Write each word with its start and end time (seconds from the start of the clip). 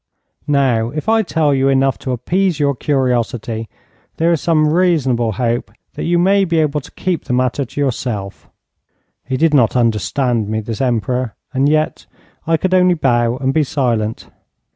Now, 0.47 0.89
if 0.89 1.07
I 1.07 1.21
tell 1.21 1.53
you 1.53 1.69
enough 1.69 1.99
to 1.99 2.11
appease 2.11 2.59
your 2.59 2.73
curiosity, 2.73 3.69
there 4.17 4.31
is 4.31 4.41
some 4.41 4.73
reasonable 4.73 5.33
hope 5.33 5.69
that 5.93 6.05
you 6.05 6.17
may 6.17 6.43
be 6.43 6.57
able 6.57 6.81
to 6.81 6.89
keep 6.93 7.25
the 7.25 7.33
matter 7.33 7.65
to 7.65 7.79
yourself.' 7.79 8.49
He 9.23 9.37
did 9.37 9.53
not 9.53 9.75
understand 9.75 10.49
me, 10.49 10.59
this 10.59 10.81
Emperor, 10.81 11.35
and 11.53 11.69
yet 11.69 12.07
I 12.47 12.57
could 12.57 12.73
only 12.73 12.95
bow 12.95 13.37
and 13.37 13.53
be 13.53 13.63
silent. 13.63 14.27